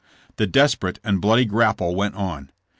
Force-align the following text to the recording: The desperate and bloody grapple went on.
The 0.37 0.47
desperate 0.47 0.97
and 1.03 1.21
bloody 1.21 1.45
grapple 1.45 1.93
went 1.95 2.15
on. 2.15 2.49